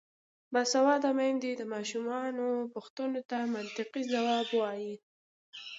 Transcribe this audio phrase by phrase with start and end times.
[0.53, 4.95] باسواده میندې د ماشومانو پوښتنو ته منطقي ځواب وايي.